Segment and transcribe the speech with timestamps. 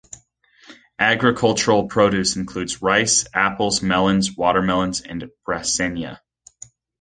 [0.97, 6.21] Agricultural produce includes rice, apples, melons, watermelons, and Brasenia.